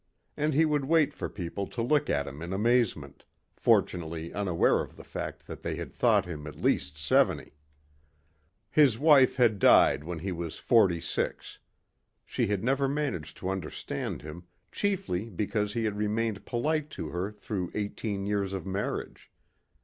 And 0.35 0.55
he 0.55 0.65
would 0.65 0.85
wait 0.85 1.13
for 1.13 1.29
people 1.29 1.67
to 1.67 1.81
look 1.83 2.09
at 2.09 2.25
him 2.25 2.41
in 2.41 2.53
amazement, 2.53 3.23
fortunately 3.55 4.33
unaware 4.33 4.81
of 4.81 4.95
the 4.95 5.03
fact 5.03 5.45
that 5.45 5.61
they 5.61 5.75
had 5.75 5.93
thought 5.93 6.25
him 6.25 6.47
at 6.47 6.55
least 6.55 6.97
seventy. 6.97 7.53
His 8.71 8.97
wife 8.97 9.35
had 9.35 9.59
died 9.59 10.03
when 10.03 10.17
he 10.17 10.31
was 10.31 10.57
forty 10.57 11.01
six. 11.01 11.59
She 12.25 12.47
had 12.47 12.63
never 12.63 12.87
managed 12.87 13.37
to 13.37 13.49
understand 13.49 14.23
him, 14.23 14.45
chiefly 14.71 15.29
because 15.29 15.73
he 15.73 15.83
had 15.83 15.99
remained 15.99 16.47
polite 16.47 16.89
to 16.97 17.09
her 17.09 17.31
through 17.31 17.69
eighteen 17.75 18.25
years 18.25 18.53
of 18.53 18.65
marriage. 18.65 19.29